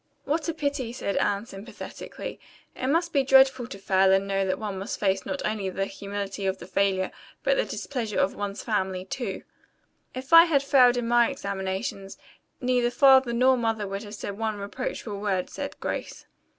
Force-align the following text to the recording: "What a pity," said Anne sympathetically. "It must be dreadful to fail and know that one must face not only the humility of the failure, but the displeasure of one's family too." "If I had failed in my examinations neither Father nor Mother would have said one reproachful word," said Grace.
"What 0.25 0.49
a 0.49 0.53
pity," 0.55 0.91
said 0.93 1.15
Anne 1.17 1.45
sympathetically. 1.45 2.39
"It 2.75 2.87
must 2.87 3.13
be 3.13 3.23
dreadful 3.23 3.67
to 3.67 3.77
fail 3.77 4.11
and 4.11 4.25
know 4.25 4.47
that 4.47 4.57
one 4.57 4.79
must 4.79 4.99
face 4.99 5.27
not 5.27 5.45
only 5.45 5.69
the 5.69 5.85
humility 5.85 6.47
of 6.47 6.57
the 6.57 6.65
failure, 6.65 7.11
but 7.43 7.55
the 7.55 7.65
displeasure 7.65 8.17
of 8.19 8.33
one's 8.33 8.63
family 8.63 9.05
too." 9.05 9.43
"If 10.15 10.33
I 10.33 10.45
had 10.45 10.63
failed 10.63 10.97
in 10.97 11.07
my 11.07 11.29
examinations 11.29 12.17
neither 12.59 12.89
Father 12.89 13.31
nor 13.31 13.55
Mother 13.57 13.87
would 13.87 14.01
have 14.01 14.15
said 14.15 14.39
one 14.39 14.57
reproachful 14.57 15.19
word," 15.21 15.51
said 15.51 15.79
Grace. 15.79 16.25